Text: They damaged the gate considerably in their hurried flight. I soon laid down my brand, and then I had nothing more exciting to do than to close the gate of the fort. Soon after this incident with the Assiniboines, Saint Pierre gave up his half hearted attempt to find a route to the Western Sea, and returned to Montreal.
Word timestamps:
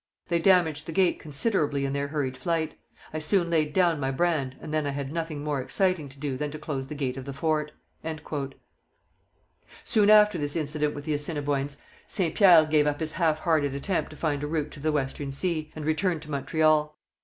They 0.29 0.39
damaged 0.39 0.87
the 0.87 0.91
gate 0.91 1.19
considerably 1.19 1.85
in 1.85 1.93
their 1.93 2.07
hurried 2.07 2.35
flight. 2.35 2.73
I 3.13 3.19
soon 3.19 3.51
laid 3.51 3.71
down 3.71 3.99
my 3.99 4.09
brand, 4.09 4.55
and 4.59 4.73
then 4.73 4.87
I 4.87 4.89
had 4.89 5.13
nothing 5.13 5.43
more 5.43 5.61
exciting 5.61 6.09
to 6.09 6.19
do 6.19 6.37
than 6.37 6.49
to 6.49 6.57
close 6.57 6.87
the 6.87 6.95
gate 6.95 7.17
of 7.17 7.25
the 7.25 7.33
fort. 7.33 7.71
Soon 9.83 10.09
after 10.09 10.39
this 10.39 10.55
incident 10.55 10.95
with 10.95 11.05
the 11.05 11.13
Assiniboines, 11.13 11.77
Saint 12.07 12.33
Pierre 12.33 12.65
gave 12.65 12.87
up 12.87 12.99
his 12.99 13.11
half 13.11 13.37
hearted 13.41 13.75
attempt 13.75 14.09
to 14.09 14.17
find 14.17 14.41
a 14.43 14.47
route 14.47 14.71
to 14.71 14.79
the 14.79 14.91
Western 14.91 15.31
Sea, 15.31 15.71
and 15.75 15.85
returned 15.85 16.23
to 16.23 16.31
Montreal. 16.31 16.97